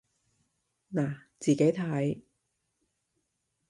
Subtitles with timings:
[0.93, 2.21] 嗱，自己睇